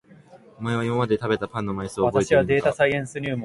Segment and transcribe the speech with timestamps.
[0.57, 3.37] お前は今まで食べたパンの枚数を覚えているのか？